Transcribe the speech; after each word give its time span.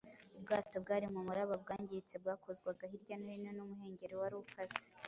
Ubwato 0.37 0.75
bwari 0.83 1.05
mu 1.13 1.19
muraba 1.27 1.55
bwangiritse 1.63 2.15
bwakozwaga 2.23 2.83
hirya 2.91 3.15
no 3.21 3.29
hino 3.33 3.51
n’umuhengeri 3.57 4.15
wari 4.21 4.35
ukase 4.43 4.85